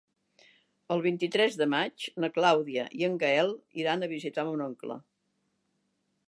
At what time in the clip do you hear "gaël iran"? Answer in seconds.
3.25-4.01